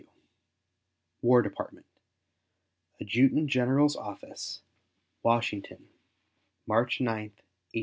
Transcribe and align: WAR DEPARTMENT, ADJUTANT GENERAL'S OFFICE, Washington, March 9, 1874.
WAR 1.21 1.43
DEPARTMENT, 1.43 1.85
ADJUTANT 2.99 3.45
GENERAL'S 3.45 3.95
OFFICE, 3.95 4.61
Washington, 5.21 5.89
March 6.67 6.99
9, 6.99 7.05
1874. 7.11 7.79